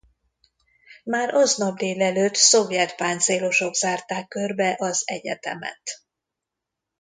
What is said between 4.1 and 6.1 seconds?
körbe az egyetemet.